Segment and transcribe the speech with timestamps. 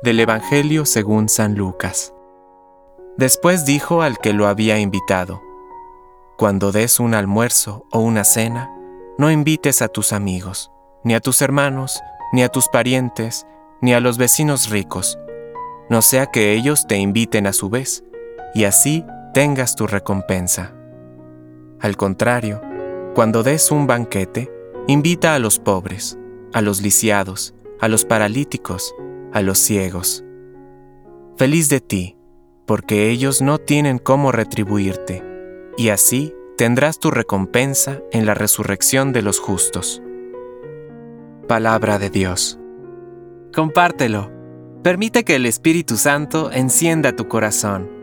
[0.00, 2.12] Del Evangelio según San Lucas.
[3.16, 5.40] Después dijo al que lo había invitado,
[6.36, 8.74] Cuando des un almuerzo o una cena,
[9.18, 10.72] no invites a tus amigos,
[11.04, 12.00] ni a tus hermanos,
[12.32, 13.46] ni a tus parientes,
[13.80, 15.18] ni a los vecinos ricos,
[15.88, 18.02] no sea que ellos te inviten a su vez,
[18.54, 19.04] y así
[19.34, 20.72] tengas tu recompensa.
[21.80, 22.60] Al contrario,
[23.14, 24.50] cuando des un banquete,
[24.88, 26.18] invita a los pobres,
[26.52, 28.94] a los lisiados, a los paralíticos,
[29.32, 30.24] a los ciegos.
[31.36, 32.16] Feliz de ti,
[32.66, 35.24] porque ellos no tienen cómo retribuirte,
[35.76, 40.02] y así tendrás tu recompensa en la resurrección de los justos.
[41.48, 42.58] Palabra de Dios.
[43.54, 44.30] Compártelo.
[44.82, 48.01] Permite que el Espíritu Santo encienda tu corazón